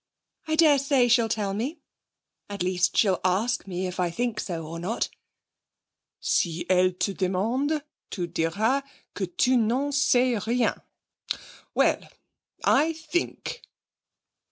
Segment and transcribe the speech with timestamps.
[0.47, 1.79] 'I dare say she'll tell me.
[2.49, 5.09] At least she'll ask me if I think so or not.'
[6.19, 8.81] 'Si elle te demande, tu diras
[9.13, 10.81] que tu n'en sais rien!
[11.75, 12.09] Well,
[12.63, 13.61] I think....'